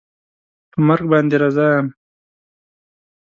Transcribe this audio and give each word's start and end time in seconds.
په 0.71 0.77
مرګ 0.87 1.05
باندې 1.11 1.35
رضا 1.43 1.67
یم 1.75 1.87